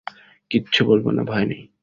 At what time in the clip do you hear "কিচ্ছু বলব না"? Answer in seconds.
0.51-1.23